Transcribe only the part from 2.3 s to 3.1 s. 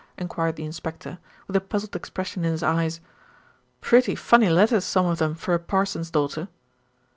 in his eyes.